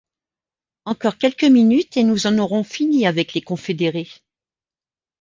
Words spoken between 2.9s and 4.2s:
avec les Confédérés.